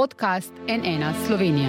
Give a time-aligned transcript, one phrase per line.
[0.00, 1.68] podcast NN Slovenija.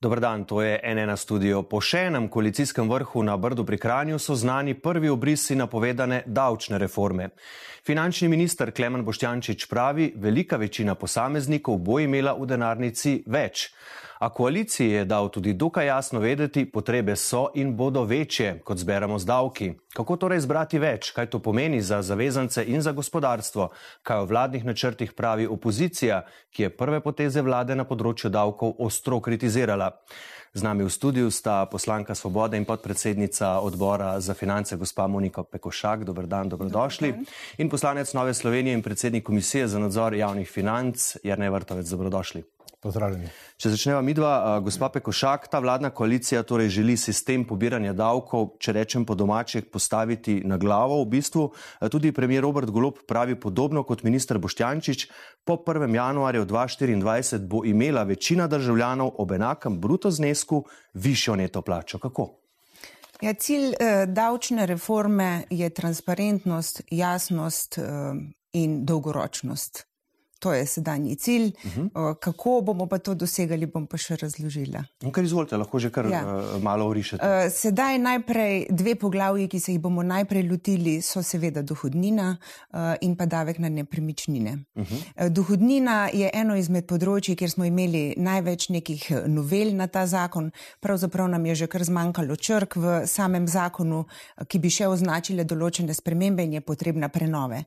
[0.00, 1.62] Dobr dan, to je NN studio.
[1.62, 6.78] Po še enem koalicijskem vrhu na Brdu pri Kranju so znani prvi obrisi napovedane davčne
[6.78, 7.30] reforme.
[7.86, 13.70] Finančni minister Klemen Boštjančič pravi, velika večina posameznikov bo imela v denarnici več.
[14.22, 19.18] A koaliciji je dal tudi dokaj jasno vedeti, potrebe so in bodo večje, kot zberemo
[19.18, 19.72] z davki.
[19.96, 23.72] Kako torej zbrati več, kaj to pomeni za zavezance in za gospodarstvo,
[24.02, 26.20] kaj o vladnih načrtih pravi opozicija,
[26.54, 29.90] ki je prve poteze vlade na področju davkov ostro kritizirala.
[30.54, 36.06] Z nami v studiu sta poslanka Svobode in podpredsednica odbora za finance, gospa Monika Pekošak.
[36.06, 37.10] Dobr dan, dobrodošli.
[37.10, 37.58] Dobar dan.
[37.58, 41.88] In poslanec Nove Slovenije in predsednik Komisije za nadzor javnih financ, Jarne Vrtovec.
[41.90, 42.61] Dobrodošli.
[42.82, 43.28] Pozdravljeni.
[43.62, 49.04] Če začneva midva, gospa Pekošak, ta vladna koalicija torej želi sistem pobiranja davkov, če rečem
[49.06, 50.96] po domaček, postaviti na glavo.
[51.04, 51.44] V bistvu
[51.94, 55.06] tudi premijer Robert Golob pravi podobno kot minister Boštjančič.
[55.46, 55.94] Po 1.
[55.94, 62.02] januarju 2024 bo imela večina državljanov ob enakem bruto znesku višjo neto plačo.
[62.02, 62.28] Kako?
[63.22, 67.84] Ja, cilj eh, davčne reforme je transparentnost, jasnost eh,
[68.58, 69.91] in dolgoročnost.
[70.42, 71.52] To je sedanji cilj.
[71.64, 72.14] Uh -huh.
[72.20, 74.84] Kako bomo pa to dosegali, bom pa še razložila.
[75.02, 76.22] No, kar izvolite, lahko že kar ja.
[76.26, 77.50] uh, malo urišete.
[77.50, 82.36] Sedaj najprej dve poglavji, ki se jih bomo najprej lotili, so seveda dohodnina
[83.00, 84.58] in pa davek na nepremičnine.
[84.74, 84.94] Uh -huh.
[84.94, 90.50] uh, dohodnina je eno izmed področji, kjer smo imeli največ nekih novel na ta zakon.
[90.80, 94.04] Pravzaprav nam je že kar zmanjkalo črk v samem zakonu,
[94.48, 97.64] ki bi še označile določene spremembe in je potrebna prenove.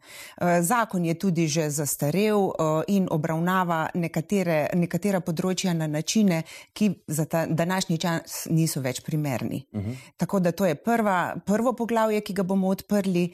[0.62, 2.65] Zakon je tudi že zastarel.
[2.88, 9.66] In obravnava nekatere, nekatera področja na načine, ki za ta današnji čas niso več primerni.
[9.72, 9.92] Uh mhm.
[9.92, 9.96] -huh.
[10.18, 13.32] Tako da to je prva, prvo poglavje, ki ga bomo odprli,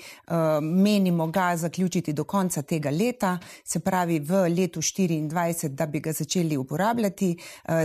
[0.62, 6.14] menimo ga zaključiti do konca tega leta, se pravi v letu 2024, da bi ga
[6.14, 7.38] začeli uporabljati,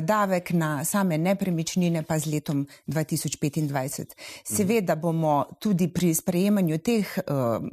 [0.03, 4.15] davek na same nepremičnine pa z letom 2025.
[4.44, 7.19] Seveda bomo tudi pri sprejemanju teh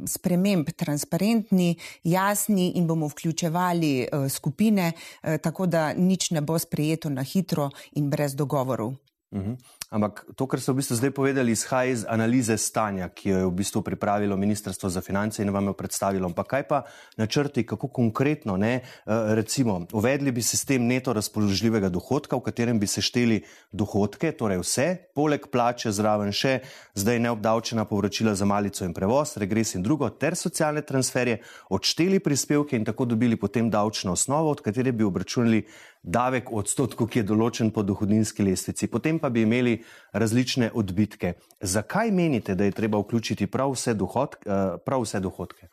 [0.07, 4.91] sprememb transparentni, jasni in bomo vključevali sodelovali uh, skupine,
[5.23, 8.93] uh, tako da nič ne bo sprejeto na hitro in brez dogovorov.
[9.31, 9.51] Uh mhm.
[9.51, 9.57] -huh.
[9.93, 13.45] Ampak to, kar ste v bistvu zdaj povedali, izhaja iz analize stanja, ki jo je
[13.45, 16.25] v bistvu pripravilo Ministrstvo za finance in vam jo predstavilo.
[16.25, 16.79] Ampak kaj pa
[17.21, 22.89] načrti, kako konkretno, ne, eh, recimo, uvedli bi sistem neto razpoložljivega dohodka, v katerem bi
[22.89, 26.65] se šteli dohodke, torej vse, poleg plače zraven še
[26.97, 31.37] zdaj neobdavčena povračila za malico in prevoz, regres in drugo, ter socialne transferje,
[31.69, 35.61] odšteli prispevke in tako dobili potem davčno osnovo, od katere bi obračunali
[36.03, 38.87] davek v odstotku, ki je določen po dohodninski lestvici.
[38.91, 39.77] Potem pa bi imeli
[40.11, 41.33] različne odbitke.
[41.61, 45.71] Zakaj menite, da je treba vključiti prav vse, dohod, eh, prav vse dohodke?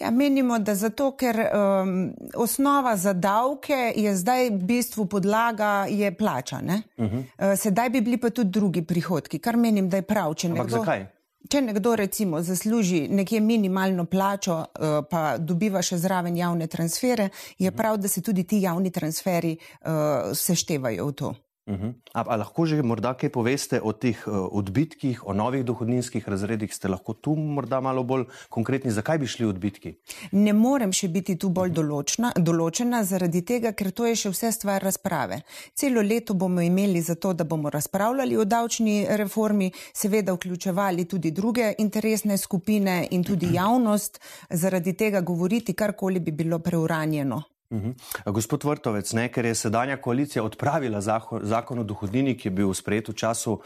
[0.00, 1.92] Ja, menimo, da zato, ker um,
[2.36, 6.60] osnova za davke je zdaj v bistvu podlaga, je plača.
[6.60, 7.18] Uh -huh.
[7.18, 10.34] uh, sedaj bi bili pa tudi drugi prihodki, kar menim, da je prav.
[10.44, 10.76] Ampak nekdo...
[10.76, 11.06] zakaj?
[11.48, 17.72] Če nekdo recimo zasluži nekje minimalno plačo, eh, pa dobiva še zraven javne transfere, je
[17.72, 21.34] prav, da se tudi ti javni transferi uh, seštevajo v to.
[21.68, 21.94] Uh -huh.
[22.14, 26.74] a, a lahko že morda kaj poveste o teh uh, odbitkih, o novih dohodninskih razredih?
[26.74, 29.94] Ste lahko tu morda malo bolj konkretni, zakaj bi šli odbitki?
[30.32, 34.52] Ne morem še biti tu bolj določna, določena, zaradi tega, ker to je še vse
[34.52, 35.42] stvar razprave.
[35.74, 41.30] Celo leto bomo imeli za to, da bomo razpravljali o davčni reformi, seveda vključevali tudi
[41.30, 44.20] druge interesne skupine in tudi javnost,
[44.50, 47.57] zaradi tega govoriti karkoli bi bilo preuranjeno.
[47.70, 47.92] Uhum.
[48.24, 53.10] Gospod Vrtovec, ne, ker je sedanja koalicija odpravila zakon o dohodnini, ki je bil sprejet
[53.12, 53.60] v času uh,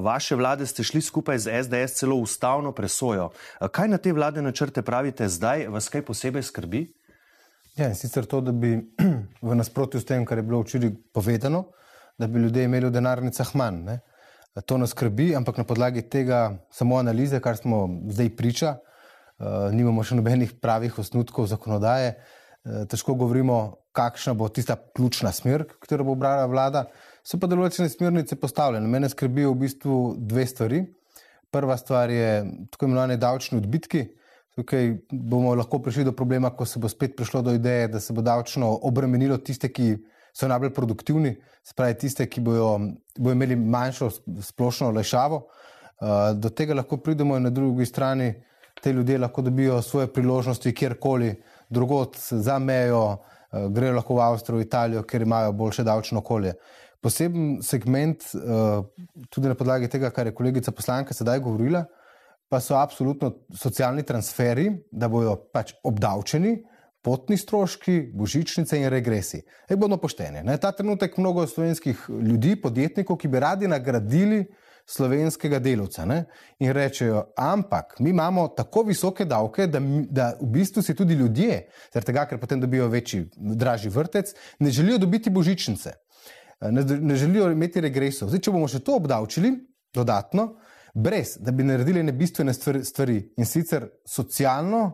[0.00, 3.28] vaše vlade, ste šli skupaj z SDS celo ustavno presojo.
[3.28, 6.82] Uh, kaj na te vlade načrte pravite zdaj, vas kaj posebej skrbi?
[7.76, 8.72] Ja, in sicer to, da bi
[9.48, 11.66] v nasprotju s tem, kar je bilo včeraj povedano,
[12.16, 13.84] da bi ljudje imeli v denarnicah manj.
[13.84, 14.00] Ne.
[14.64, 20.00] To nas skrbi, ampak na podlagi tega samo analize, kar smo zdaj priča, uh, nimamo
[20.00, 22.16] še nobenih pravih osnutkov zakonodaje.
[22.16, 26.86] Eh, težko govorimo, kakšna bo tista ključna smer, katero bo obrala vlada.
[27.24, 28.88] So pa določene smernice postavljene.
[28.88, 30.82] Mene skrbijo v bistvu dve stvari.
[31.52, 32.28] Prva stvar je
[32.72, 34.06] tako imenovane davčne odbitki.
[34.56, 38.12] Tukaj bomo lahko prišli do problema, ko se bo spet prišlo do ideje, da se
[38.12, 39.94] bo davčno obremenilo tiste, ki
[40.32, 42.68] so najbolj produktivni, spravi tiste, ki bojo,
[43.18, 44.10] bojo imeli manjšo
[44.48, 45.42] splošno lešavo.
[45.42, 48.32] Eh, do tega lahko pridemo in na drugi strani
[48.82, 51.34] te ljudje lahko dobijo svoje priložnosti kjerkoli,
[51.72, 53.16] drugot za mejo,
[53.52, 56.54] eh, grejo lahko v Avstrijo, Italijo, ker imajo boljše davčno okolje.
[57.02, 58.82] Poseben segment, eh,
[59.30, 61.84] tudi na podlagi tega, kar je kolegica poslanka sedaj govorila,
[62.48, 66.62] pa so absolutno socialni transferi, da bodo pač obdavčeni.
[67.02, 69.40] Potni stroški, božičnice in regresi.
[69.66, 70.44] Ej, bodo pošteni.
[70.60, 74.44] Ta trenutek mnogo slovenskih ljudi, podjetnikov, ki bi radi nagradili
[74.92, 76.24] slovenskega delovca ne?
[76.60, 79.80] in rečejo, ampak mi imamo tako visoke davke, da,
[80.10, 81.62] da v bistvu si tudi ljudje,
[81.92, 85.94] tega, ker potem dobijo večji, dražji vrtec, ne želijo dobiti božičnice,
[86.60, 88.28] ne, ne želijo imeti regresov.
[88.28, 89.54] Zdaj, če bomo še to obdavčili
[89.94, 90.52] dodatno,
[90.94, 94.84] brez da bi naredili ne bistvene stvari in sicer socialno,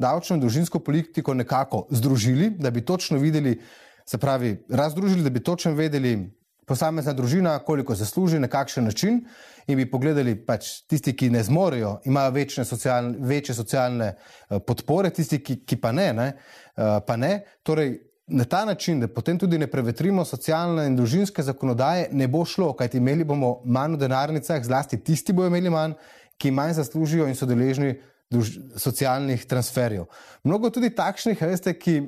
[0.00, 3.58] davčno in družinsko politiko nekako združili, da bi točno videli,
[4.06, 6.30] se pravi, razdružili, da bi točno vedeli,
[6.70, 9.24] posamezna družina, koliko zasluži, na kakšen način,
[9.66, 15.40] in bi pogledali, pač tisti, ki ne zmorejo, imajo socialne, večje socialne uh, podpore, tisti,
[15.42, 16.28] ki, ki pa ne, ne,
[16.76, 17.40] uh, pa ne.
[17.66, 17.96] Torej,
[18.30, 22.70] na ta način, da potem tudi ne prevetrimo socialne in družinske zakonodaje, ne bo šlo,
[22.78, 25.98] kajti imeli bomo manj v denarnicah, zlasti tisti bojo imeli manj,
[26.38, 27.96] ki manj zaslužijo in so deležni
[28.30, 30.06] druž, socialnih transferjev.
[30.46, 31.98] Mnogo tudi takšnih, veste, ki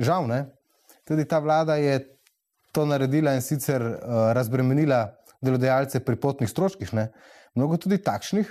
[0.00, 0.46] žal ne.
[1.06, 2.00] Tudi ta vlada je
[2.76, 5.06] to naredila in sicer uh, razbremenila
[5.44, 6.92] delodajalce pri potnih stroških.
[6.96, 7.08] Ne?
[7.56, 8.50] Mnogo tudi takšnih,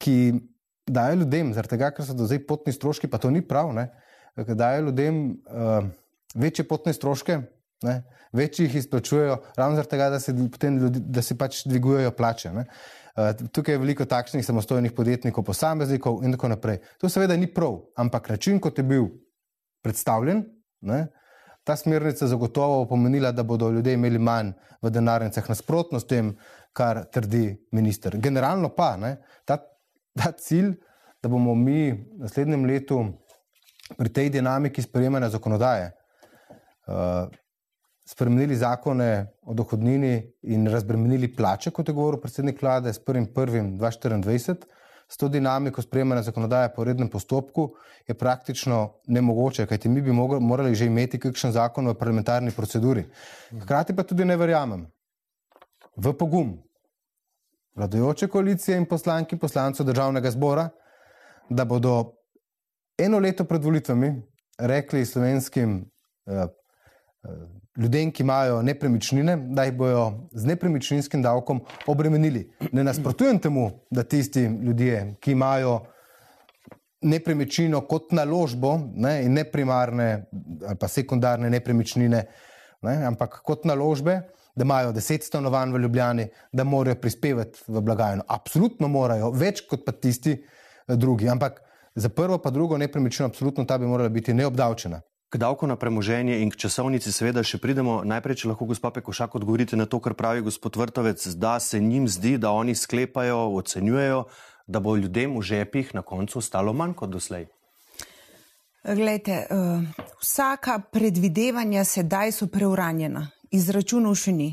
[0.00, 0.16] ki
[0.88, 4.54] dajo ljudem, zaradi tega, ker so do zdaj potni stroški, pa to ni prav, da
[4.54, 5.88] dajo ljudem uh,
[6.34, 7.40] večje potne stroške,
[7.84, 7.98] ne?
[8.32, 12.52] večji jih izplačujejo, ravno zaradi tega, da, ljudi, da si pač dvigujejo plače.
[12.52, 12.64] Ne?
[13.52, 16.78] Tukaj je veliko takšnih samostojnih podjetnikov, posameznikov in tako naprej.
[17.02, 19.08] To seveda ni prav, ampak način, kot je bil
[19.82, 20.44] predstavljen,
[20.86, 21.06] ne,
[21.68, 26.30] Ta smernica zagotovo pomenila, da bodo ljudje imeli manj v denarnicah, nasprotno s tem,
[26.72, 28.16] kar trdi minister.
[28.16, 29.58] Generalno pa ne, ta,
[30.16, 30.72] ta cilj,
[31.20, 33.02] da bomo mi v naslednjem letu
[33.98, 37.28] pri tej dinamiki sprejemanja zakonodaje uh,
[38.08, 40.14] spremenili zakone o dohodnini
[40.48, 44.77] in razbremenili plače, kot je govoril predsednik vlade, s 1.1.2024
[45.08, 47.74] s to dinamiko sprejemanja zakonodaje po rednem postopku
[48.06, 53.04] je praktično nemogoče, kajti mi bi morali že imeti kakšen zakon v parlamentarni proceduri.
[53.62, 54.86] Hkrati pa tudi ne verjamem
[55.96, 56.58] v pogum
[57.76, 60.68] vladajoče koalicije in poslanki in poslancev državnega zbora,
[61.48, 62.12] da bodo
[62.98, 64.12] eno leto pred volitvami
[64.58, 65.90] rekli slovenskim
[66.26, 66.46] eh,
[67.78, 72.48] ljudem, ki imajo nepremičnine, da jih bodo z nepremičninskim davkom obremenili.
[72.72, 75.80] Ne nasprotujem temu, da tisti ljudje, ki imajo
[77.02, 80.08] nepremičnino kot naložbo ne, in ne primarne
[80.66, 82.24] ali pa sekundarne nepremičnine,
[82.82, 84.20] ne, ampak kot naložbe,
[84.58, 88.24] da imajo deset stanovanj v Ljubljani, da morajo prispevati v blagajno.
[88.28, 91.28] Absolutno morajo, več kot pa tisti eh, drugi.
[91.30, 91.60] Ampak
[91.94, 95.00] za prvo pa drugo nepremičnino, absolutno ta bi morala biti neobdavčena.
[95.28, 98.00] K davku na premoženje in k časovnici seveda še pridemo.
[98.00, 102.08] Najprej, če lahko gospod Pekošak odgovorite na to, kar pravi gospod Vrtovec, da se njim
[102.08, 104.22] zdi, da oni sklepajo, ocenjujejo,
[104.64, 107.44] da bo ljudem v žepih na koncu ostalo manj kot doslej.
[108.88, 109.84] Glejte, uh,
[110.16, 114.48] vsaka predvidevanja sedaj so preuranjena, izračunov še ni.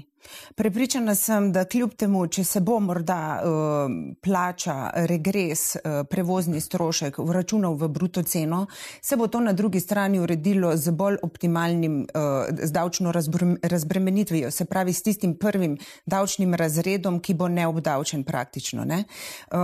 [0.55, 3.91] Prepričana sem, da kljub temu, če se bo morda uh,
[4.21, 8.65] plača, regres, uh, prevozni strošek vračunal v bruto ceno,
[9.01, 13.11] se bo to na drugi strani uredilo z bolj optimalnim uh, z davčno
[13.61, 18.85] razbremenitvijo, se pravi s tistim prvim davčnim razredom, ki bo neobdavčen praktično.
[18.85, 19.03] Ne?
[19.51, 19.57] Uh,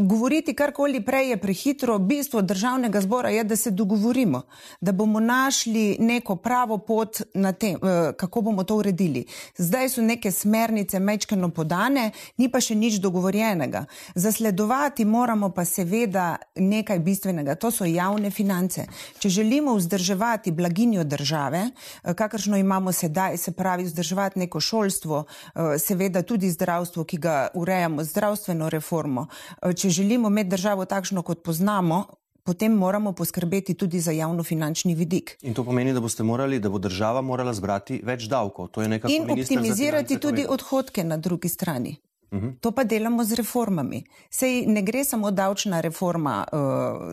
[0.00, 4.42] govoriti karkoli prej je prehitro, bistvo državnega zbora je, da se dogovorimo,
[4.80, 9.24] da bomo našli neko pravo pot na tem, uh, kako bomo to uredili
[9.60, 13.84] zdaj so neke smernice mečkano podane, ni pa še nič dogovorjenega.
[14.14, 18.86] Zasledovati moramo pa seveda nekaj bistvenega, to so javne finance.
[19.20, 25.78] Če želimo vzdrževati blaginjo države, eh, kakršno imamo sedaj, se pravi vzdrževati neko šolstvo, eh,
[25.78, 29.26] seveda tudi zdravstvo, ki ga urejamo, zdravstveno reformo,
[29.62, 32.04] eh, če želimo imeti državo takšno, kot poznamo,
[32.50, 35.36] potem moramo poskrbeti tudi za javno-finančni vidik.
[35.46, 38.72] In to pomeni, da boste morali, da bo država morala zbrati več davkov.
[38.82, 41.94] In optimizirati tudi odhodke na drugi strani.
[42.32, 42.62] Mhm.
[42.62, 44.04] To pa delamo z reformami.
[44.30, 46.58] Sej ne gre samo davčna reforma uh,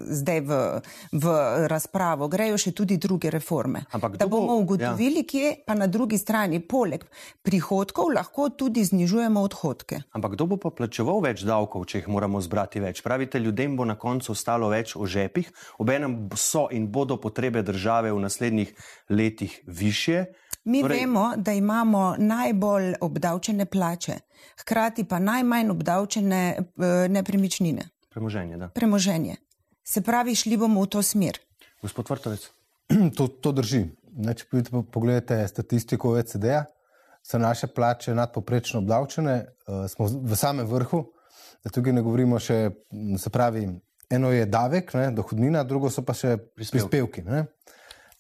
[0.06, 0.52] zdaj v,
[1.12, 1.26] v
[1.68, 3.86] razpravo, grejo še tudi druge reforme.
[3.98, 5.30] Ampak da bomo bo, ugotovili, ja.
[5.30, 7.06] kje pa na drugi strani, poleg
[7.42, 10.04] prihodkov, lahko tudi znižujemo odhodke.
[10.14, 13.02] Ampak kdo bo pa plačeval več davkov, če jih moramo zbrati več?
[13.02, 15.50] Pravite, ljudem bo na koncu ostalo več v žepih,
[15.82, 18.70] obenem so in bodo potrebe države v naslednjih
[19.10, 20.28] letih više.
[20.68, 21.00] Mi torej...
[21.00, 24.14] vemo, da imamo najbolj obdavčene plače,
[24.62, 27.90] hkrati pa najmanj obdavčene eh, nepremičnine.
[28.10, 28.68] Premoženje, da.
[28.68, 29.36] Premoženje.
[29.84, 31.40] Se pravi, šli bomo v to smer.
[31.82, 32.50] Gospod Vrtovec.
[33.18, 33.86] To, to drži.
[34.18, 34.46] Ne, če
[34.92, 36.66] pogledate statistiko OECD-a,
[37.24, 41.04] so naše plače nadpoprečno obdavčene, uh, smo v samem vrhu.
[41.64, 42.58] Da tukaj ne govorimo še,
[43.20, 43.68] se pravi,
[44.10, 46.88] eno je davek, ne, dohodnina, drugo so pa še prispevki.
[46.88, 47.26] prispevki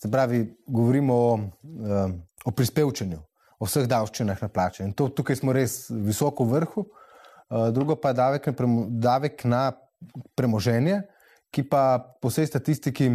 [0.01, 2.13] se pravi, govorimo o, eh,
[2.45, 3.19] o prispevčenju,
[3.59, 4.85] o vseh davščinah na plače.
[4.85, 6.85] In to, tukaj smo res visoko v vrhu.
[6.85, 9.71] Eh, drugo pa je davek na, premo, davek na
[10.35, 11.01] premoženje,
[11.51, 13.09] ki pa po vsej statistiki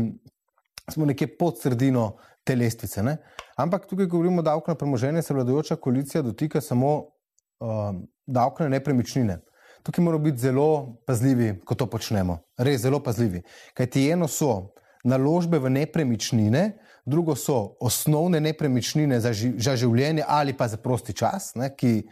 [0.91, 3.03] smo nekje pod sredino te lestvice.
[3.03, 3.17] Ne?
[3.57, 7.95] Ampak tukaj govorimo o davku na premoženje, se vladajoča koalicija dotika samo uh,
[8.27, 9.39] davka na nepremičnine.
[9.83, 12.39] Tukaj moramo biti zelo pazljivi, ko to počnemo.
[12.59, 13.43] Res zelo pazljivi.
[13.75, 14.73] Kaj ti eno so
[15.05, 16.73] naložbe v nepremičnine,
[17.05, 22.03] drugo so osnovne nepremičnine za, ži za življenje ali pa za prosti čas, ne, ki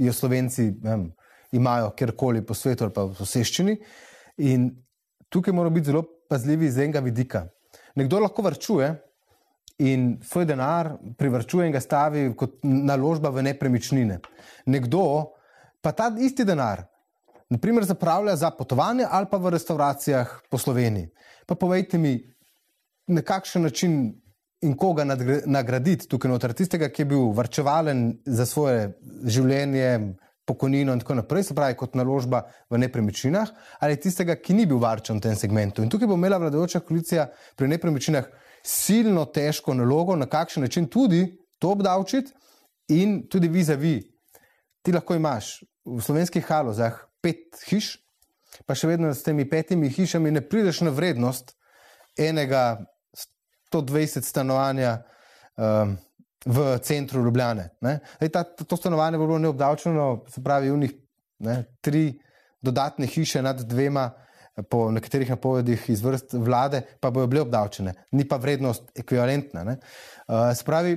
[0.00, 1.10] jo slovenci vem,
[1.52, 3.76] imajo kjerkoli po svetu ali pa v soseščini.
[4.48, 4.70] In
[5.28, 7.44] tukaj moramo biti zelo pazljivi iz enega vidika.
[7.98, 8.94] Nekdo lahko vrčuje
[9.80, 14.20] in svoj denar privrčuje in ga stavi kot naložba v nepremičnine.
[14.66, 15.04] Nekdo
[15.82, 16.84] pa ta isti denar,
[17.50, 21.10] naprimer, zapravlja za potovanje ali pa v restauracijah po Sloveniji.
[21.46, 22.18] Pa povejte mi,
[23.06, 24.14] na kakšen način
[24.62, 25.04] in koga
[25.46, 28.92] nagraditi tukaj noter, tistega, ki je bil vrčevalen za svoje
[29.24, 30.16] življenje,
[30.50, 34.80] pokojnino in tako naprej, se pravi kot naložba v nepremičninah, ali tistega, ki ni bil
[34.82, 35.82] varčen v tem segmentu.
[35.82, 38.30] In tukaj bo imela vladajoča koalicija pri nepremičninah
[38.66, 41.24] silno težko nalogo, na kakšen način tudi
[41.58, 42.32] to obdavčiti
[42.96, 44.00] in tudi vi za vi.
[44.82, 47.94] Ti lahko imaš v slovenskih halozah pet hiš,
[48.66, 51.54] pa še vedno s temi petimi hišami ne prideš na vrednost
[52.18, 52.80] enega
[53.70, 54.96] 120 stanovanja
[55.56, 55.96] um,
[56.44, 57.68] v centru Ljubljane.
[58.20, 60.96] Ej, ta, to stanovanje bo bilo neobdavčeno, se pravi, v njih
[61.80, 62.04] tri
[62.60, 64.10] dodatne hiše nad dvema
[64.68, 69.64] po nekaterih napovedih iz vrst vlade, pa bojo bile obdavčene, ni pa vrednost ekvivalentna.
[69.64, 70.96] Uh, spravi,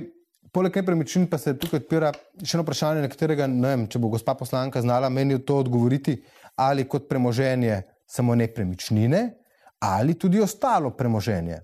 [0.54, 4.12] poleg nepremičnin pa se tukaj odpira še eno vprašanje, na katerega ne vem, če bo
[4.12, 6.16] gospa poslanka znala meni to odgovoriti,
[6.62, 9.22] ali kot premoženje samo nepremičnine,
[9.82, 11.58] ali tudi ostalo premoženje.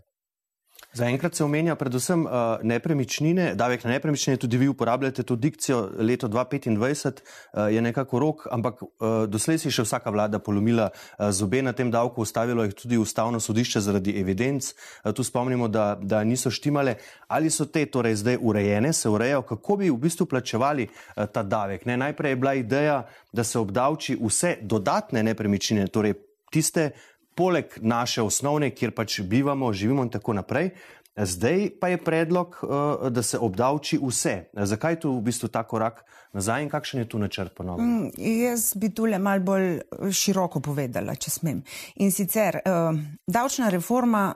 [0.93, 2.33] Zaenkrat se omenja predvsem uh,
[2.67, 7.21] nepremičnine, davek na nepremičnine, tudi vi uporabljate to dikcijo, leto 2025
[7.53, 8.89] uh, je nekako rok, ampak uh,
[9.31, 13.39] doslej si še vsaka vlada polomila uh, zobe na tem davku, ustavilo jih tudi ustavno
[13.41, 14.73] sodišče zaradi evidenc.
[15.05, 16.97] Uh, tu spomnimo, da, da niso štimale.
[17.29, 21.47] Ali so te torej zdaj urejene, se urejajo, kako bi v bistvu plačevali uh, ta
[21.47, 21.87] davek?
[21.87, 22.01] Ne?
[22.03, 22.99] Najprej je bila ideja,
[23.33, 26.19] da se obdavči vse dodatne nepremičnine, torej
[26.51, 26.91] tiste,
[27.41, 30.75] poleg naše osnovne, kjer pač bivamo, živimo in tako naprej.
[31.17, 34.45] Zdaj pa je predlog, eh, da se obdavči vse.
[34.53, 37.85] Zakaj tu v bistvu ta korak nazaj in kakšen je tu načrt ponovno?
[37.85, 41.63] Mm, jaz bi tu le malo bolj eh, široko povedala, če smem.
[41.97, 44.35] In sicer uh, davčna reforma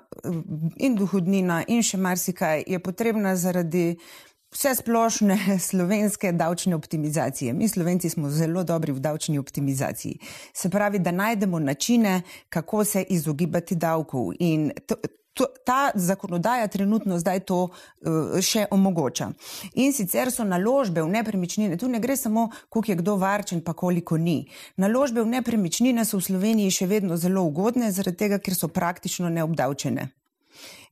[0.76, 3.94] in dohodnina in še marsikaj je potrebna zaradi
[4.54, 7.52] vse splošne slovenske davčne optimizacije.
[7.52, 10.18] Mi, slovenci, smo zelo dobri v davčni optimizaciji.
[10.54, 14.32] Se pravi, da najdemo načine, kako se izogibati davkov.
[14.38, 14.94] In to,
[15.34, 19.30] to, ta zakonodaja trenutno zdaj to uh, še omogoča.
[19.74, 23.72] In sicer so naložbe v nepremičnine, tu ne gre samo, koliko je kdo varčen, pa
[23.72, 24.44] koliko ni.
[24.76, 29.28] Naložbe v nepremičnine so v Sloveniji še vedno zelo ugodne, zaradi tega, ker so praktično
[29.28, 30.12] neobdavčene.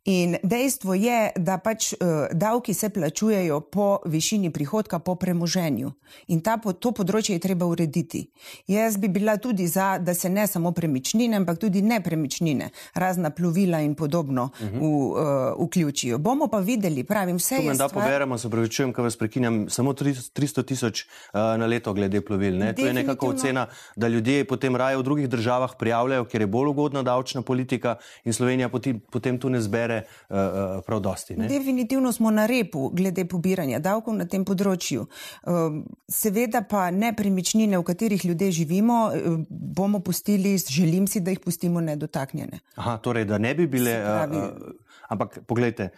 [0.04, 5.92] In dejstvo je, da pač uh, davki se plačujejo po višini prihodka, po premoženju.
[6.34, 8.24] In ta, to področje je treba urediti.
[8.66, 13.78] Jaz bi bila tudi za, da se ne samo premičnine, ampak tudi nepremičnine, razna plovila
[13.80, 14.80] in podobno uh -huh.
[14.80, 16.18] v, uh, vključijo.
[16.18, 17.62] Bomo pa videli, pravim, vse.
[17.62, 18.04] Me da stvar...
[18.04, 22.58] poberemo, se pravi, čujem, kaj vas prekinjam, samo 300 tisoč uh, na leto glede plovil.
[22.58, 22.74] Ne?
[22.74, 23.66] To je nekako ocena,
[23.96, 28.32] da ljudje potem raje v drugih državah prijavljajo, ker je bolj ugodna davčna politika in
[28.32, 31.36] Slovenija potem, potem tu ne zbere bere uh, prav dosti.
[31.36, 31.48] Ne?
[31.48, 35.06] Definitivno smo na repu glede pobiranja davkov na tem področju.
[35.06, 35.80] Uh,
[36.10, 41.80] seveda pa nepremičnine, v katerih ljudje živimo, uh, bomo pustili, želim si, da jih pustimo
[41.80, 42.62] nedotaknjene.
[42.76, 43.98] Aha, torej, da ne bi bile.
[44.02, 44.78] Pravi, uh,
[45.12, 45.90] Ampak, pogledajte,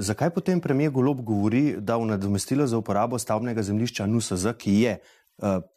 [0.00, 4.94] zakaj potem premijer Golob govori, da v nadomestilo za uporabo stavbnega zemljišča NUSZ, ki je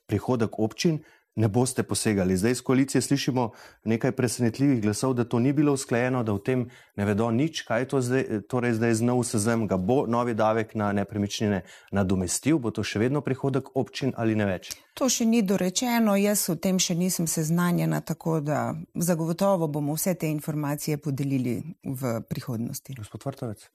[0.08, 1.02] prihodek občin,
[1.36, 2.38] ne boste posegali.
[2.38, 3.52] Zdaj iz koalicije slišimo
[3.84, 7.82] nekaj presenetljivih glasov, da to ni bilo usklajeno, da v tem ne vedo nič, kaj
[7.82, 11.62] je to zdaj, torej zdaj z NUSZ-em, ga bo novi davek na nepremičnine
[11.92, 14.72] nadomestil, bo to še vedno prihodek občin ali ne več.
[14.96, 20.16] To še ni dorečeno, jaz o tem še nisem seznanjena, tako da zagotovo bomo vse
[20.16, 22.96] te informacije podelili v prihodnosti.
[22.96, 23.68] Gospod Vrtovec.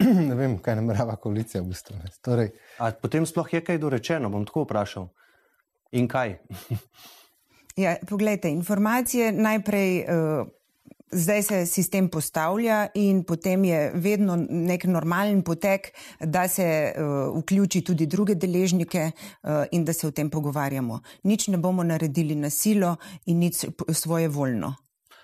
[0.30, 1.98] Ne vem, kaj namerava koalicija v bistvu.
[2.24, 2.54] Torej...
[3.02, 5.10] Potem sploh je kaj dorečeno, bom tako vprašal.
[5.92, 6.38] In kaj?
[7.84, 10.48] ja, poglejte, informacije najprej uh,
[11.12, 15.88] Zdaj se sistem postavlja in potem je vedno nek normalen potek,
[16.20, 21.00] da se uh, vključi tudi druge deležnike uh, in da se o tem pogovarjamo.
[21.22, 24.74] Nič ne bomo naredili na silo in nič svoje voljno.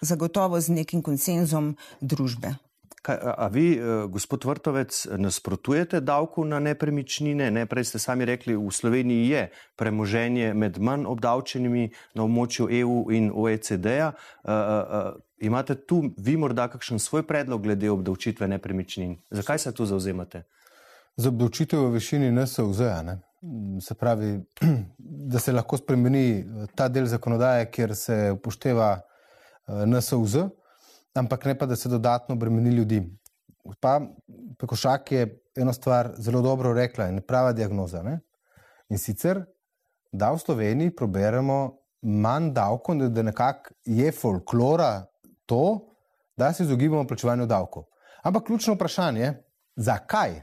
[0.01, 2.66] Zagotovo z nekim konsenzom družbe.
[3.07, 7.51] Kaj, a vi, eh, gospod Vrtovec, nasprotujete davku na nepremičnine?
[7.51, 9.43] Ne, prej ste sami rekli, v Sloveniji je
[9.79, 14.11] premoženje med manj obdavčenimi na območju EU in OECD-ja.
[15.39, 19.17] Imate tu vi morda kakšen svoj predlog glede obdavčitve nepremičnin?
[19.31, 20.43] Zakaj se tu zauzemate?
[21.17, 23.21] Za obdavčitev v višini NSOZ, ne?
[23.81, 24.41] se pravi,
[25.31, 26.45] da se lahko spremeni
[26.75, 30.37] ta del zakonodaje, kjer se upošteva eh, NSOZ,
[31.17, 33.03] ampak ne pa, da se dodatno bremeni ljudi.
[33.81, 34.01] Pa
[34.59, 38.03] Pekošak je eno stvar zelo dobro rekla in prava diagnoza.
[38.03, 38.21] Ne?
[38.89, 39.43] In sicer,
[40.13, 45.07] da v Sloveniji proberemo manj davkov, da nekako je folklora
[45.47, 45.93] to,
[46.37, 47.85] da se izogibamo plačevanju davkov.
[48.23, 49.33] Ampak ključno vprašanje je,
[49.77, 50.41] zakaj?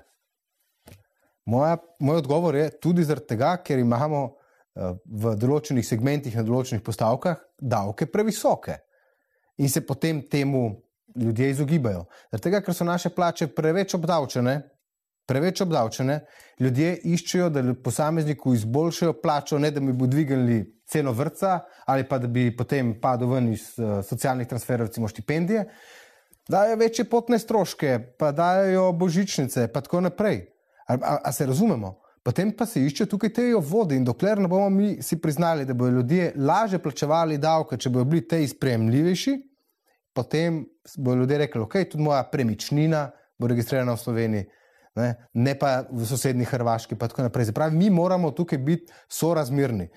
[1.46, 6.84] Moja, moj odgovor je tudi zaradi tega, ker imamo uh, v določenih segmentih, na določenih
[6.84, 8.77] postavkah, davke previsoke
[9.57, 10.81] in se potem temu
[11.15, 12.05] ljudje izogibajo.
[12.31, 14.62] Zaradi tega, ker so naše plače preveč obdavčene,
[15.29, 16.19] preveč obdavčene,
[16.60, 22.17] ljudje iščejo, da posamezniku izboljšajo plačo, ne da bi mu dvignili ceno vrca ali pa
[22.17, 25.65] da bi potem padel ven iz uh, socialnih transferov, recimo štipendije.
[26.50, 30.41] Dajo večje potne stroške, pa dajo božičnice, pa tako naprej.
[30.88, 32.02] A, a, a se razumemo?
[32.24, 35.74] Potem pa se išče tukaj te vode in dokler ne bomo mi si priznali, da
[35.74, 39.38] bodo ljudje lažje plačevali davke, če bodo bili te izpremljivejši,
[40.15, 40.63] potem
[40.98, 44.46] bodo ljudje rekli, ok, tudi moja premičnina bo registrirana v Sloveniji
[44.96, 46.96] ne, ne pa v sosednji Hrvaški.
[46.96, 49.89] Pravi, mi moramo tukaj biti sorazmerni.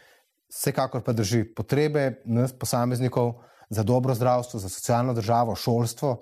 [0.53, 3.35] Vsekakor pa drži potrebe nas, posameznikov,
[3.71, 6.13] za dobro zdravstvo, za socialno državo, šolstvo,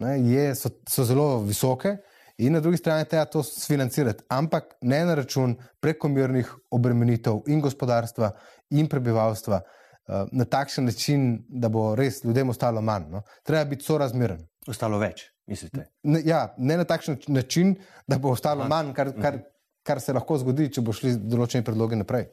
[0.00, 1.98] ne, je, so, so zelo visoke.
[2.38, 8.30] In na drugi strani treba to financirati, ampak ne na račun prekomernih obremenitev in gospodarstva
[8.70, 13.06] in prebivalstva uh, na takšen način, da bo res ljudem ostalo manj.
[13.10, 13.22] No.
[13.46, 14.42] Treba biti sorazmeren.
[14.66, 15.28] Ostalo več.
[15.46, 15.86] Mislite?
[16.02, 18.68] Ne, ja, ne na takšen način, da bo ostalo Aha.
[18.68, 19.38] manj, kar, kar,
[19.86, 22.26] kar se lahko zgodi, če bo šli določeni predlogi naprej.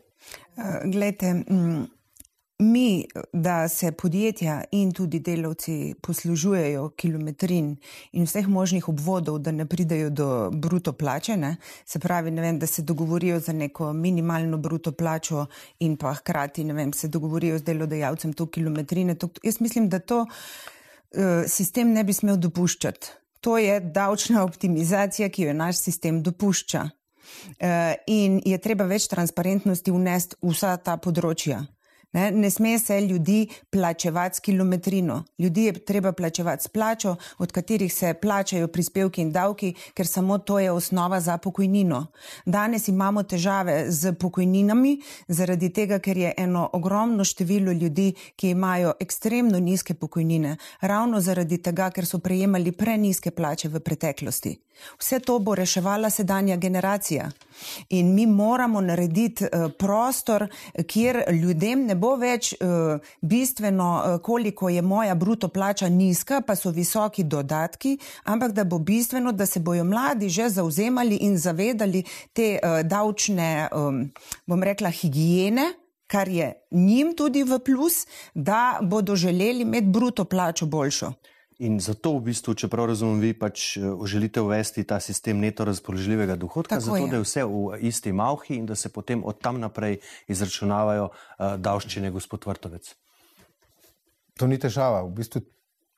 [0.56, 1.86] Uh, glejte, mm,
[2.62, 7.76] mi, da se podjetja in tudi delavci poslužujejo kilometrin
[8.12, 11.56] in vseh možnih obvodov, da ne pridejo do bruto plače, ne?
[11.86, 15.46] se pravi, vem, da se dogovorijo za neko minimalno bruto plačo
[15.80, 19.16] in pa hkrati vem, se dogovorijo z delodajalcem to kilometrine.
[19.16, 20.26] To, jaz mislim, da to.
[21.12, 23.08] Eh, sistem ne bi smel dopuščati.
[23.42, 26.90] To je davčna optimizacija, ki jo naš sistem dopušča.
[27.60, 31.66] Eh, in je treba več transparentnosti vnesti v vsa ta področja.
[32.14, 35.24] Ne, ne sme se ljudi plačevati s kilometrino.
[35.40, 40.38] Ljudi je treba plačevati s plačo, od katerih se plačajo prispevki in davki, ker samo
[40.38, 42.08] to je osnova za pokojnino.
[42.46, 44.98] Danes imamo težave z pokojninami,
[45.28, 51.58] zaradi tega, ker je eno ogromno število ljudi, ki imajo ekstremno nizke pokojnine, ravno zaradi
[51.58, 54.58] tega, ker so prejemali preniske plače v preteklosti.
[55.00, 57.32] Vse to bo reševala sedanja generacija.
[57.90, 60.48] In mi moramo narediti uh, prostor,
[60.88, 66.56] kjer ljudem ne bo več uh, bistveno, uh, koliko je moja bruto plača nizka, pa
[66.56, 72.04] so visoki dodatki, ampak da bo bistveno, da se bojo mladi že zauzemali in zavedali
[72.34, 73.70] te davčne,
[74.48, 75.74] bom rekla, higijene.
[76.12, 81.14] Kar je njim tudi v plus, da bodo želeli imeti bruto plačo boljšo.
[81.62, 85.66] In zato, v bistvu, če prav razumem, vi pač eh, želite uvesti ta sistem neto
[85.68, 87.10] razpoložljivega dohodka, Tako zato je.
[87.12, 91.54] da je vse v isti malhi in da se potem od tam naprej izračunavajo uh,
[91.62, 92.90] davščine, gospod Vrtovec.
[94.42, 95.04] To ni težava.
[95.06, 95.44] V bistvu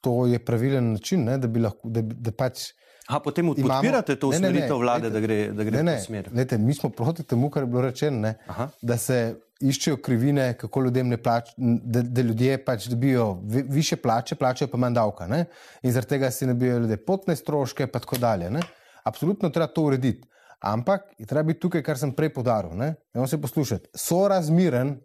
[0.03, 1.87] to je pravilen način, ne, da bi lahko.
[1.87, 2.73] Da, da pač
[3.07, 6.29] A potem podpirate to usmeritev vlade, lete, da gre, da gre ne, v to smer?
[6.31, 8.33] Lete, mi smo proti temu, kar je bilo rečeno,
[8.81, 9.17] da se
[9.63, 13.27] iščejo krivine, kako ljudem ne plačajo, da, da ljudje pač dobijo
[13.69, 15.27] više plače, plačajo pa manj davka.
[15.27, 15.45] Ne?
[15.83, 18.49] In zaradi tega si ne bijo ljudje potne stroške, pa tako dalje.
[18.51, 18.63] Ne?
[19.03, 20.27] Absolutno treba to urediti.
[20.63, 22.71] Ampak je treba biti tukaj, kar sem prej podaril.
[22.79, 22.95] Ne
[23.27, 23.89] se poslušati.
[23.95, 24.95] So razmiren,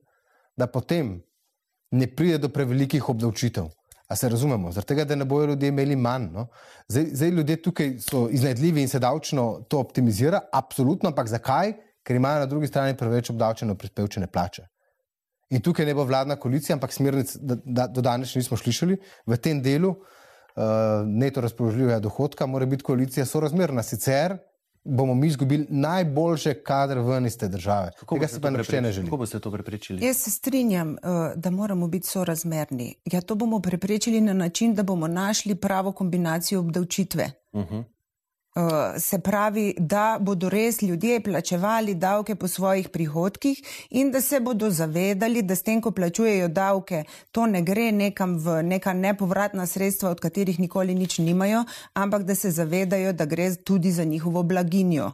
[0.57, 1.19] da potem
[1.91, 3.67] ne pride do prevelikih obdavčitev.
[4.09, 6.31] A se razumemo, zaradi tega, da ne bojo ljudje imeli manj.
[6.33, 6.47] No?
[6.89, 11.75] Zdaj, zdaj ljudje tukaj so iznajdljivi in se davčno to optimizira, absolutno, ampak zakaj?
[12.09, 14.63] ker imajo na drugi strani preveč obdavčene prispevčene plače.
[15.53, 18.97] In tukaj ne bo vladna koalicija, ampak smernic, da, da do danes nismo slišali,
[19.29, 23.85] v tem delu uh, neto razpoložljivega dohodka mora biti koalicija sorazmerna.
[23.85, 24.39] Sicer
[24.89, 27.91] bomo mi izgubili najboljše kadre ven iz te države.
[27.99, 29.07] Kako Tega to pa nihče ne želi.
[29.07, 30.07] Kako boste to preprečili?
[30.07, 30.99] Jaz se strinjam, eh,
[31.37, 32.95] da moramo biti sorazmerni.
[33.05, 37.31] Ja, to bomo preprečili na način, da bomo našli pravo kombinacijo obdavčitve.
[37.53, 37.85] Uh -huh.
[38.59, 44.41] Eh, Se pravi, da bodo res ljudje plačevali davke po svojih prihodkih in da se
[44.41, 49.67] bodo zavedali, da s tem, ko plačujejo davke, to ne gre nekam v neka nepovratna
[49.67, 54.43] sredstva, od katerih nikoli nič nimajo, ampak da se zavedajo, da gre tudi za njihovo
[54.43, 55.13] blaginjo.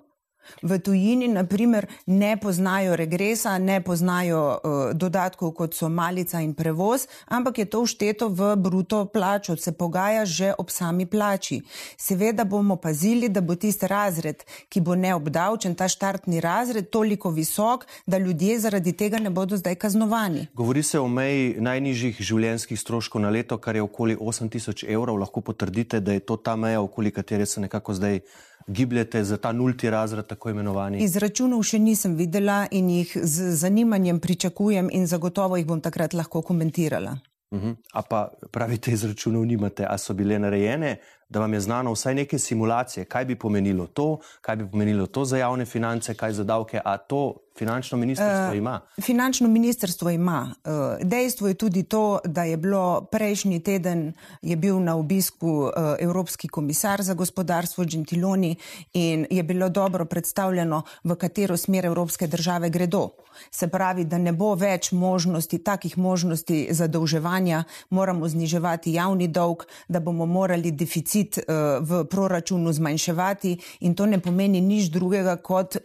[0.63, 7.07] V tujini, naprimer, ne poznajo regresa, ne poznajo uh, dodatkov, kot so malica in prevoz,
[7.27, 11.63] ampak je to všteto v bruto plačo, se pogaja že ob sami plači.
[11.97, 17.87] Seveda bomo pazili, da bo tisti razred, ki bo neobdavčen, ta štartni razred, toliko visok,
[18.07, 20.47] da ljudje zaradi tega ne bodo zdaj kaznovani.
[20.55, 25.19] Govori se o meji najnižjih življenjskih stroškov na leto, kar je okoli 8000 evrov.
[25.21, 28.21] Lahko potrdite, da je to ta meja, okoli katere se nekako zdaj
[28.67, 31.03] gibljete za ta nulti razred, tako imenovani.
[31.05, 36.43] Izračunov še nisem videla in jih z zanimanjem pričakujem in zagotovo jih bom takrat lahko
[36.43, 37.17] komentirala.
[37.55, 37.77] Uh -huh.
[37.93, 40.97] A pa pravite, izračunov nimate, a so bile narejene,
[41.29, 45.25] da vam je znano vsaj neke simulacije, kaj bi pomenilo to, kaj bi pomenilo to
[45.25, 48.81] za javne finance, kaj za davke, a to finančno ministrstvo uh, ima.
[49.03, 50.55] Finančno ministrstvo ima.
[50.65, 54.13] Eh, Dejstvo je tudi to, da je bilo prejšnji teden
[54.43, 58.57] je bil na obisku eh, Evropski komisar za gospodarstvo Gentiloni
[58.93, 63.09] in je bilo dobro predstavljeno, v katero smer evropske države gredo.
[63.51, 70.01] Se pravi, da ne bo več možnosti, takih možnosti zadolževanja, moramo zniževati javni dolg, da
[70.01, 71.39] bomo morali deficit
[71.81, 75.77] v proračunu zmanjševati in to ne pomeni nič drugega kot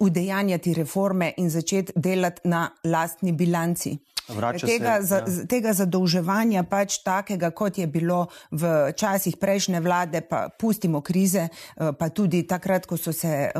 [0.00, 3.98] udejanjati reforme in začeti delati na lastni bilanci.
[4.28, 5.46] Vrača Tega, se, za, ja.
[5.46, 11.92] tega zadolževanja pač takega, kot je bilo v časih prejšnje vlade, pa pustimo krize, eh,
[11.98, 13.52] pa tudi takrat, ko, so se, eh,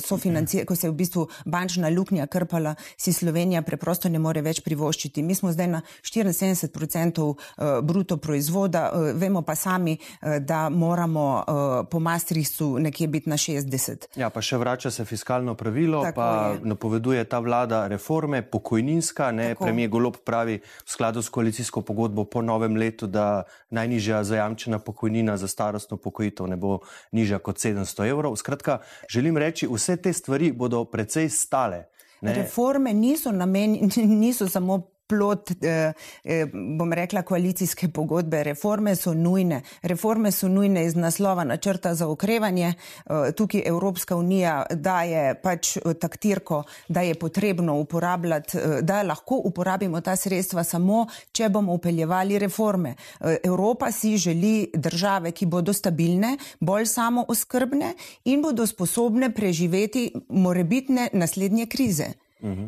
[0.00, 4.60] sofinanci- ko se je v bistvu bančna luknja krpala, si Slovenija preprosto ne more več
[4.60, 5.22] privoščiti.
[5.22, 9.96] Mi smo zdaj na 74% eh, bruto proizvoda, vemo pa sami,
[10.40, 11.44] da moramo
[11.90, 14.06] po Maastrichtu nekje biti na 60.
[14.16, 16.60] Ja, pa še vrača se fiskalno pravilo, Tako pa je.
[16.64, 19.64] napoveduje ta vlada reforme, pokojninska, ne, Tako.
[19.64, 25.36] premijer Golob pravi v skladu s koalicijsko pogodbo po novem letu, da najnižja zajamčena pokojnina
[25.36, 26.80] za starostno pokojitev ne bo
[27.12, 28.36] nižja kot 700 evrov.
[28.36, 31.86] Skratka, želim reči, vse te stvari bodo precej stale.
[32.20, 32.34] Ne?
[32.34, 33.78] Reforme niso, namen,
[34.22, 35.92] niso samo plot, eh,
[36.24, 36.46] eh,
[36.78, 38.44] bom rekla, koalicijske pogodbe.
[38.46, 39.62] Reforme so nujne.
[39.82, 42.72] Reforme so nujne iz naslova načrta za okrevanje.
[42.74, 49.40] Eh, tukaj Evropska unija daje pač eh, taktirko, da je potrebno uporabljati, eh, da lahko
[49.44, 52.94] uporabimo ta sredstva samo, če bomo upeljevali reforme.
[52.94, 57.94] Eh, Evropa si želi države, ki bodo stabilne, bolj samo oskrbne
[58.24, 62.12] in bodo sposobne preživeti morebitne naslednje krize.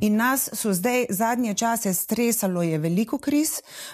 [0.00, 3.50] In nas so zdaj zadnje čase stresalo je veliko kriz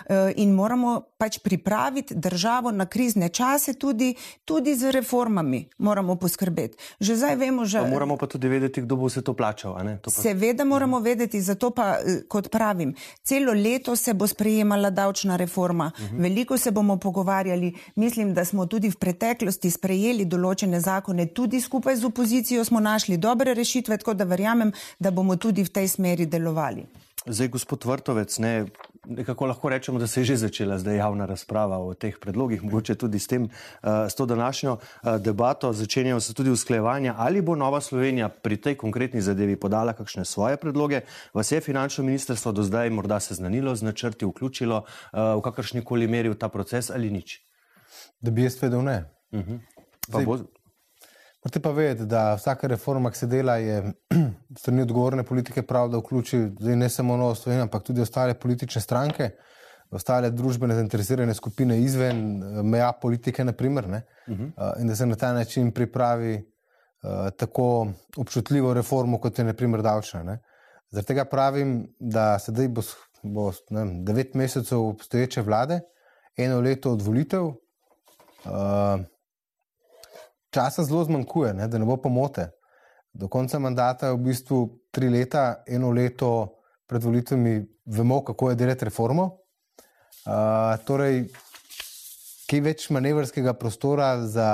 [0.08, 4.14] eh, in moramo pač pripraviti državo na krizne čase tudi,
[4.44, 6.76] tudi z reformami moramo poskrbeti.
[7.00, 7.78] Že zdaj vemo, že.
[7.78, 9.78] Pa moramo pa tudi vedeti, kdo bo vse to plačal.
[10.02, 10.22] To pa...
[10.22, 15.92] Seveda moramo vedeti, zato pa, eh, kot pravim, celo leto se bo sprejemala davčna reforma,
[16.12, 17.74] veliko se bomo pogovarjali.
[17.94, 23.16] Mislim, da smo tudi v preteklosti sprejeli določene zakone, tudi skupaj z opozicijo smo našli
[23.16, 26.88] dobre rešitve, tako da verjamem, da bomo tudi v tej smeri delovali.
[27.28, 28.66] Zdaj, gospod Vrtovec, ne,
[29.04, 32.94] nekako lahko rečemo, da se je že začela zdaj javna razprava o teh predlogih, mogoče
[32.94, 35.72] tudi s, tem, uh, s to današnjo uh, debato.
[35.72, 40.56] Začenjajo se tudi usklajevanja, ali bo Nova Slovenija pri tej konkretni zadevi podala kakšne svoje
[40.56, 41.00] predloge.
[41.34, 46.08] Vas je finančno ministrstvo do zdaj morda seznanilo z načrti, vključilo uh, v kakršni koli
[46.08, 47.40] meri v ta proces ali nič?
[48.20, 49.04] Da bi jaz vedel, ne.
[50.08, 50.38] Pa Zdaj- bo,
[51.44, 53.92] Morate pa vedeti, da vsaka reforma, ki se dela, je
[54.60, 59.30] strani odgovorne politike prav, da vključi ne samo Novo Slovenijo, ampak tudi ostale politične stranke,
[59.90, 64.80] ostale družbene zainteresirane skupine izven eh, meja politike, naprimer, ne, uh -huh.
[64.80, 70.22] in da se na ta način pripravi uh, tako občutljivo reformo, kot je naprimer davčna.
[70.22, 70.38] Ne.
[70.90, 72.82] Zaradi tega pravim, da sedaj bo,
[73.22, 75.80] bo vem, devet mesecev obstoječe vlade,
[76.36, 77.44] eno leto od volitev.
[77.44, 77.54] Uh,
[80.58, 82.50] časa zelo zmanjkuje, ne, da ne bo pomote.
[83.14, 84.58] Do konca mandata je v bistvu
[84.90, 87.60] tri leta, eno leto pred volitvami,
[87.94, 89.28] vemo, kako je delati reformo.
[90.28, 91.28] Uh, torej,
[92.50, 94.50] kaj več manevrskega prostora za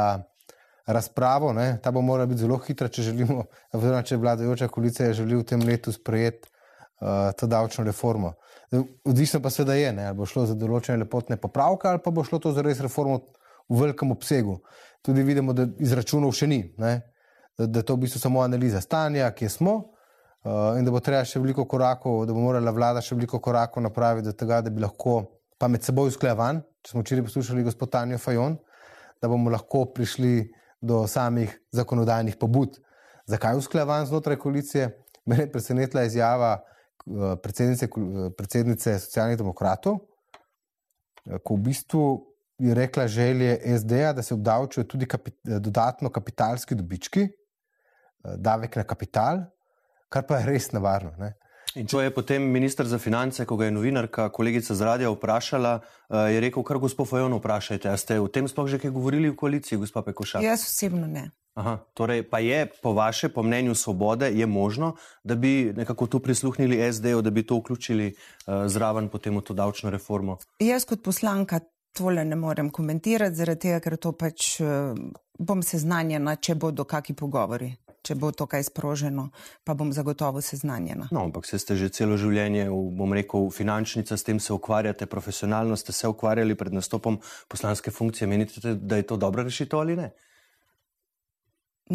[0.86, 5.40] razpravo, ne, ta bo morala biti zelo hitra, če želimo, oziroma če vladajoča koalicija želi
[5.40, 8.34] v tem letu sprejeti uh, to davčno reformo.
[9.06, 12.24] Odvisno pa seveda je, ne, ali bo šlo za določene lepotne popravke ali pa bo
[12.26, 13.22] šlo to za res reformo
[13.70, 14.58] v velikem obsegu.
[15.04, 16.94] Tudi vidimo, da izračunov še ni, ne?
[17.58, 19.74] da, je to v bistvu samo analiza stanja, kje smo.
[20.44, 23.84] Uh, in da bo treba še veliko korakov, da bo morala vlada še veliko korakov
[23.84, 25.22] napraviti, do tega, da bi lahko
[25.60, 28.58] pa med seboj usklajevan, če smo včeraj poslušali gospod Tanjo Fajon,
[29.22, 30.50] da bomo lahko prišli
[30.84, 32.76] do samih zakonodajnih pobud.
[33.30, 34.90] Zakaj usklajevan znotraj koalicije?
[35.24, 40.02] Mene je presenetila izjava uh, predsednice, uh, predsednice socialnih demokratov,
[41.40, 42.04] ko v bistvu
[42.58, 48.84] je rekla želje SD-ja, da se obdavčijo tudi kapit dodatno kapitalski dobički, uh, davek na
[48.84, 49.44] kapital
[50.14, 51.14] kar pa je res nevarno.
[51.18, 51.34] Ne?
[51.74, 55.72] In to je potem ministr za finance, ko ga je novinarka, kolegica z radia vprašala,
[55.80, 57.90] uh, je rekel, kar gospod Fajon vprašajte.
[57.90, 60.44] A ste o tem sploh že kaj govorili v koaliciji, gospa Pekoša?
[60.44, 61.32] Jaz osebno ne.
[61.58, 66.18] Aha, torej, pa je po vaše, po mnenju svobode, je možno, da bi nekako tu
[66.18, 70.38] prisluhnili SD-ju, da bi to vključili uh, zraven potem v to davčno reformo?
[70.62, 71.62] Jaz kot poslanka
[71.94, 74.92] tole ne morem komentirati, zaradi tega, ker to pač uh,
[75.38, 77.72] bom seznanjena, če bodo kakšni pogovori
[78.04, 79.28] če bo to kaj sproženo,
[79.64, 81.08] pa bom zagotovo seznanjena.
[81.14, 85.76] No, ampak se ste že celo življenje, bom rekel, finančnica, s tem se ukvarjate, profesionalno
[85.80, 88.28] ste se ukvarjali pred nastopom poslanske funkcije.
[88.28, 90.12] Menite, da je to dobra rešitev ali ne?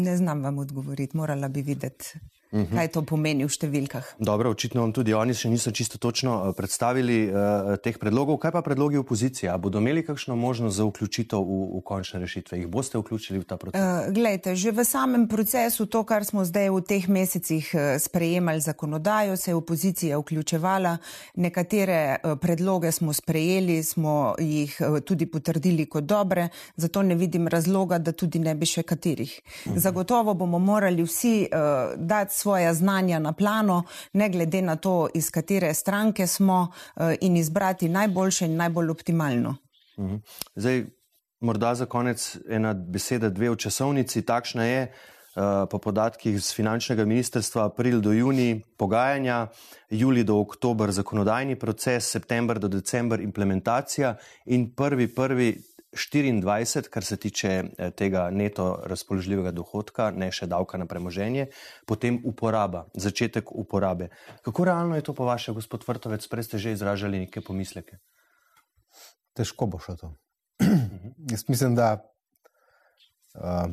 [0.00, 2.18] Ne znam vam odgovoriti, morala bi videti.
[2.52, 2.76] -hmm.
[2.76, 4.18] kaj to pomeni v številkah.
[4.18, 8.38] Dobro, očitno vam tudi oni še niso čisto točno eh, predstavili uh, teh predlogov.
[8.42, 9.52] Kaj pa predlogi opozicije?
[9.58, 12.58] Bodo imeli kakšno možnost za vključitev v, v končne rešitve?
[12.58, 13.80] Jih boste vključili v ta proces?
[13.80, 19.36] Uh, glejte, že v samem procesu, to, kar smo zdaj v teh mesecih sprejemali zakonodajo,
[19.36, 20.98] se je opozicija vključevala.
[21.36, 27.48] Nekatere uh, predloge smo sprejeli, smo jih uh, tudi potrdili kot dobre, zato ne vidim
[27.48, 29.30] razloga, da tudi ne bi še katerih.
[29.30, 29.76] Uh mhm.
[29.76, 29.80] -huh.
[29.80, 35.30] Zagotovo bomo morali vsi uh, dati svoje znanja na plano, ne glede na to, iz
[35.30, 39.56] katere stranke smo, eh, in izbrati najboljše in najbolj optimalno.
[39.98, 40.16] Mhm.
[40.54, 40.84] Zdaj,
[41.40, 44.22] morda za konec ena beseda, dve v časovnici.
[44.22, 49.46] Takšna je, eh, po podatkih z finančnega ministrstva, april do juni pogajanja,
[49.90, 57.16] juli do oktober zakonodajni proces, september do december implementacija in prvi, prvi 24, kar se
[57.16, 61.48] tiče eh, tega neto razpoložljivega dohodka, ne še davka na premoženje,
[61.86, 64.10] potem uporaba, začetek uporabe.
[64.46, 67.98] Kako realno je to po vašem, gospod Vrtovec, prej ste že izražali neke pomisleke?
[69.34, 70.14] Težko bo šlo to.
[71.32, 71.98] Jaz mislim, da
[73.34, 73.66] uh,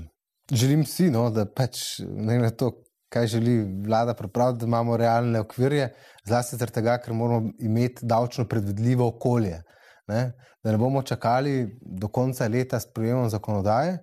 [0.51, 2.71] želim si, no, da pač ne glede na to,
[3.13, 5.93] kaj želi vlada pripraviti, da imamo realne okvirje,
[6.25, 9.61] zlasti zaradi tega, ker moramo imeti davčno predvidljivo okolje
[10.07, 10.31] ne?
[10.63, 13.97] da ne bomo čakali do konca leta s prijemom zakonodaje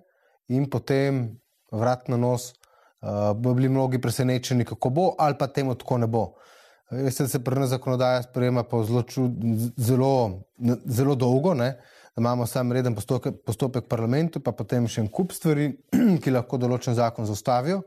[0.47, 1.39] in potem
[1.71, 2.51] vrat na nos,
[3.01, 6.33] uh, bo bili mnogi presenečeni, kako bo, ali pa temu tako ne bo.
[6.91, 9.03] Veste, da se pri nas zakonodaja sprejema zelo,
[9.77, 10.41] zelo,
[10.85, 11.71] zelo dolgo, ne?
[12.15, 15.71] da imamo sam reden postopek, postopek parlamentu, pa potem še en kup stvari,
[16.23, 17.81] ki lahko določen zakon zaustavijo.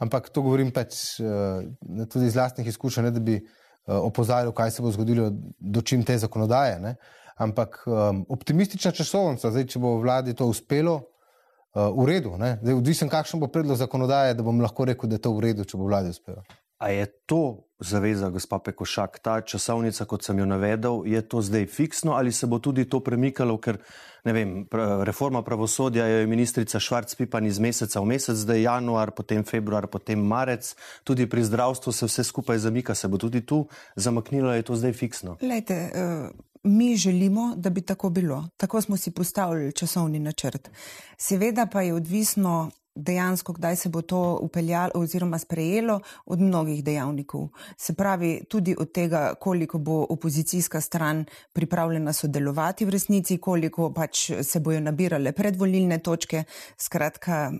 [0.00, 1.60] Ampak to govorim pač uh,
[2.08, 6.06] tudi iz vlastnih izkušenj, ne da bi uh, opozarjal, kaj se bo zgodilo do čim
[6.06, 6.78] te zakonodaje.
[6.80, 6.94] Ne?
[7.38, 12.34] Ampak um, optimistična časovnica, zdaj, če bo vladi to uspelo, uh, v redu.
[12.74, 15.78] Odvisen, kakšen bo predlog zakonodaje, da bom lahko rekel, da je to v redu, če
[15.78, 16.42] bo vladi uspelo.
[16.82, 21.66] A je to zaveza, gospa Pekošak, ta časovnica, kot sem jo navedel, je to zdaj
[21.66, 23.78] fiksno ali se bo tudi to premikalo, ker
[24.24, 24.66] ne vem,
[25.06, 30.18] reforma pravosodja je ministrica Švarc Pipan iz meseca v mesec, zdaj januar, potem februar, potem
[30.18, 34.76] marec, tudi pri zdravstvu se vse skupaj zamika, se bo tudi tu zamaknilo, je to
[34.76, 35.38] zdaj fiksno.
[35.42, 38.48] Lejte, uh mi želimo, da bi tako bilo.
[38.56, 40.70] Tako smo si postavili časovni načrt.
[41.16, 47.48] Seveda pa je odvisno dejansko, kdaj se bo to upeljalo oziroma sprejelo od mnogih dejavnikov.
[47.76, 54.30] Se pravi, tudi od tega, koliko bo opozicijska stran pripravljena sodelovati v resnici, koliko pač
[54.42, 56.44] se bojo nabirale predvolilne točke.
[56.76, 57.52] Skratka,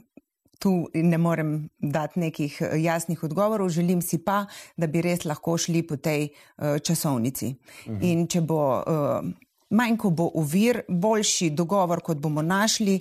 [0.58, 4.44] tu ne morem dati nekih eh, jasnih odgovorov, želim si pa,
[4.76, 7.54] da bi res lahko šli po tej uh, časovnici.
[7.86, 8.00] Mhm.
[8.02, 8.62] In če bo.
[8.86, 13.00] Uh, Manj, ko bo uvir, boljši dogovor, kot bomo našli,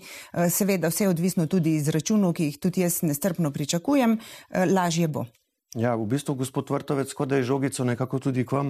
[0.51, 4.17] seveda vse odvisno tudi iz računov, ki jih tudi jaz nestrpno pričakujem,
[4.75, 5.25] lažje bo.
[5.75, 8.69] Ja, v bistvu, gospod Vrtovec, kot da je žogico nekako tudi k vam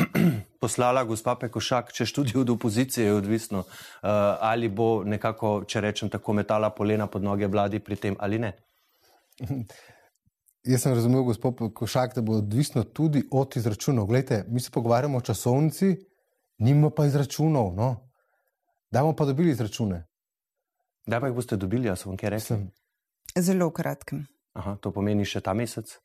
[0.62, 4.10] poslala gospa Pekošak, če študij od opozicije je odvisno, uh,
[4.42, 8.52] ali bo nekako, če rečem tako, metala polena pod noge vladi pri tem ali ne.
[10.64, 14.10] Jaz sem razumel, gospod Pekošak, da bo odvisno tudi od izračunov.
[14.10, 15.94] Glejte, mi se pogovarjamo o časovnici,
[16.58, 17.74] nima pa izračunov.
[17.74, 17.96] No?
[18.90, 20.04] Da bomo pa dobili izračune.
[21.06, 22.70] Da pa jih boste dobili, jaz vam kaj rečem?
[23.38, 24.26] Zelo kratkem.
[24.54, 25.98] Aha, to pomeni še ta mesec.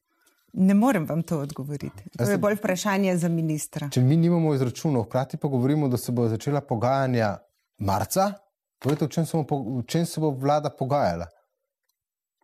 [0.54, 2.10] Ne morem vam to odgovoriti.
[2.18, 3.90] To je bolj vprašanje za ministra.
[3.94, 7.36] Če mi nimamo izračunov, hkrati pa govorimo, da se bo začela pogajanja
[7.86, 8.32] marca,
[8.80, 11.28] Povejte, v čem, smo, v čem se bo vlada pogajala,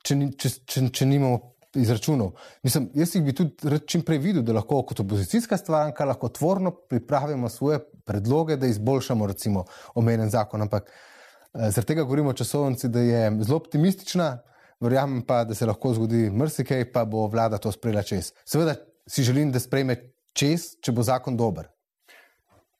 [0.03, 2.35] če, če, če, če nimamo izračunov.
[2.63, 6.73] Mislim, jaz jih bi tudi čim prej videl, da lahko kot opozicijska stranka lahko tvorno
[6.91, 9.65] pripravimo svoje predloge, da izboljšamo recimo
[9.95, 10.61] omenjen zakon.
[10.61, 14.37] Ampak eh, zaradi tega govorimo o časovnici, da je zelo optimistična,
[14.79, 18.31] verjamem pa, da se lahko zgodi mrsikaj, pa bo vlada to sprejela čez.
[18.45, 18.75] Seveda
[19.07, 19.97] si želim, da sprejme
[20.33, 21.69] čez, če bo zakon dober.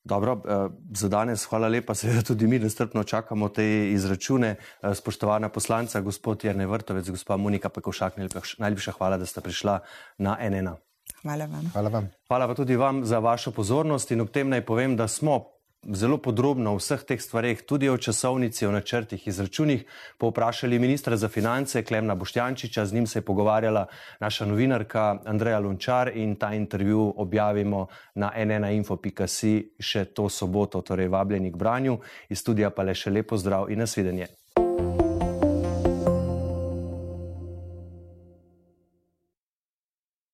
[0.05, 4.55] Dobro, eh, za danes hvala lepa, seveda tudi mi nestrpno čakamo te izračune.
[4.55, 8.17] Eh, spoštovana poslanca, gospod Jrne Vrtovec, gospa Monika Pekošak,
[8.57, 9.79] najlepša hvala, da ste prišla
[10.17, 10.75] na NNA.
[11.25, 11.69] Hvala vam.
[11.73, 12.09] Hvala vam.
[12.27, 15.39] Hvala pa tudi vam za vašo pozornost in ob tem naj povem, da smo
[15.93, 19.85] zelo podrobno o vseh teh stvareh, tudi o časovnici, o načrtih, izračunih,
[20.21, 23.87] povprašali ministra za finance Klemna Boštjančiča, z njim se je pogovarjala
[24.19, 31.51] naša novinarka Andreja Lončar in ta intervju objavimo na nnainfo.si še to soboto, torej vabljeni
[31.51, 31.99] k branju.
[32.29, 34.27] Iz studija pa le še lepo zdrav in nasvidenje.